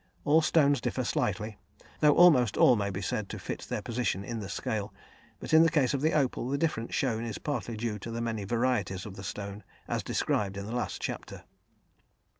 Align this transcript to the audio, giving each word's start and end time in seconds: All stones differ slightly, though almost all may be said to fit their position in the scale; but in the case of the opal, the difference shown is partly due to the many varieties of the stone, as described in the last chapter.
All 0.25 0.41
stones 0.41 0.81
differ 0.81 1.03
slightly, 1.03 1.59
though 1.99 2.15
almost 2.17 2.57
all 2.57 2.75
may 2.75 2.89
be 2.89 3.03
said 3.03 3.29
to 3.29 3.37
fit 3.37 3.67
their 3.69 3.83
position 3.83 4.23
in 4.23 4.39
the 4.39 4.49
scale; 4.49 4.91
but 5.39 5.53
in 5.53 5.61
the 5.61 5.69
case 5.69 5.93
of 5.93 6.01
the 6.01 6.13
opal, 6.13 6.49
the 6.49 6.57
difference 6.57 6.95
shown 6.95 7.23
is 7.23 7.37
partly 7.37 7.77
due 7.77 7.99
to 7.99 8.09
the 8.09 8.19
many 8.19 8.43
varieties 8.43 9.05
of 9.05 9.15
the 9.15 9.21
stone, 9.23 9.63
as 9.87 10.01
described 10.01 10.57
in 10.57 10.65
the 10.65 10.73
last 10.75 11.01
chapter. 11.03 11.43